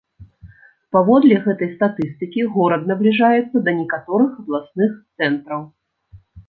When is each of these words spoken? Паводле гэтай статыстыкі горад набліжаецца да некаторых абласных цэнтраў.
Паводле 0.97 1.35
гэтай 1.43 1.69
статыстыкі 1.75 2.47
горад 2.57 2.81
набліжаецца 2.93 3.57
да 3.69 3.77
некаторых 3.83 4.29
абласных 4.43 4.91
цэнтраў. 5.17 5.61